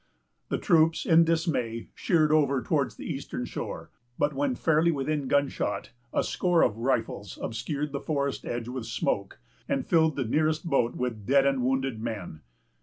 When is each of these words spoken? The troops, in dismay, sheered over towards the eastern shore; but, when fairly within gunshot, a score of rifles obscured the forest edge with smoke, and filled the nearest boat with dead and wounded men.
The 0.49 0.57
troops, 0.57 1.05
in 1.05 1.25
dismay, 1.25 1.89
sheered 1.93 2.31
over 2.31 2.63
towards 2.63 2.95
the 2.95 3.05
eastern 3.05 3.45
shore; 3.45 3.91
but, 4.17 4.33
when 4.33 4.55
fairly 4.55 4.89
within 4.91 5.27
gunshot, 5.27 5.91
a 6.11 6.23
score 6.23 6.63
of 6.63 6.77
rifles 6.79 7.37
obscured 7.39 7.91
the 7.91 8.01
forest 8.01 8.43
edge 8.43 8.67
with 8.67 8.87
smoke, 8.87 9.39
and 9.69 9.85
filled 9.85 10.15
the 10.15 10.25
nearest 10.25 10.65
boat 10.67 10.95
with 10.95 11.27
dead 11.27 11.45
and 11.45 11.61
wounded 11.63 12.01
men. 12.01 12.41